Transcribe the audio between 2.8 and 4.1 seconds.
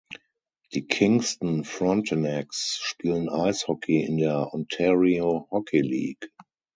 spielen Eishockey